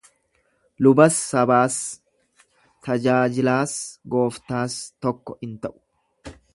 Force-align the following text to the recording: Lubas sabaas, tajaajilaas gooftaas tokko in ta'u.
Lubas 0.85 1.19
sabaas, 1.25 1.75
tajaajilaas 2.87 3.77
gooftaas 4.17 4.83
tokko 5.07 5.41
in 5.49 5.59
ta'u. 5.67 6.39